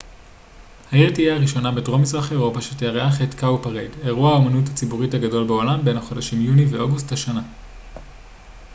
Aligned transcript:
העיר 0.91 1.13
תהיה 1.13 1.35
הראשונה 1.35 1.71
בדרום 1.71 2.01
מזרח 2.01 2.31
אירופה 2.31 2.61
שתארח 2.61 3.21
את 3.21 3.43
ה 3.43 3.47
cowparade 3.47 4.05
אירוע 4.05 4.33
האמנות 4.33 4.67
הציבורית 4.73 5.13
הגדול 5.13 5.47
בעולם 5.47 5.85
בין 5.85 5.97
החודשים 5.97 6.41
יוני 6.41 6.65
ואוגוסט 6.65 7.11
השנה 7.11 7.41